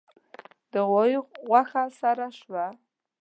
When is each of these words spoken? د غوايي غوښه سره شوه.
د 0.71 0.73
غوايي 0.89 1.17
غوښه 1.47 1.83
سره 1.99 2.25
شوه. 2.39 2.65